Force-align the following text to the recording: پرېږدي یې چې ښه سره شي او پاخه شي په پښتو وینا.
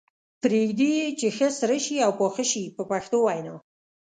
پرېږدي 0.41 0.89
یې 0.99 1.07
چې 1.19 1.27
ښه 1.37 1.47
سره 1.59 1.75
شي 1.85 1.95
او 2.05 2.11
پاخه 2.19 2.43
شي 2.51 2.63
په 2.75 2.83
پښتو 2.91 3.17
وینا. 3.25 3.55